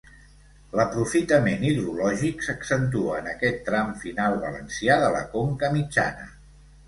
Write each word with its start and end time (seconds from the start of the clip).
L'aprofitament 0.77 1.65
hidrològic 1.67 2.41
s'accentua 2.47 3.19
en 3.19 3.29
aquest 3.33 3.61
tram 3.69 3.93
final 4.05 4.41
valencià 4.47 4.97
de 5.05 5.11
la 5.17 5.23
conca 5.35 5.69
mitjana. 5.77 6.27